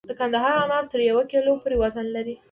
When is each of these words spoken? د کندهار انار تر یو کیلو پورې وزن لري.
د 0.09 0.11
کندهار 0.19 0.53
انار 0.63 0.85
تر 0.91 0.99
یو 1.09 1.19
کیلو 1.31 1.53
پورې 1.61 1.75
وزن 1.81 2.05
لري. 2.15 2.35